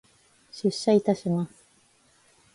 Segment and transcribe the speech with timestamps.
[0.51, 1.53] 出社いたします。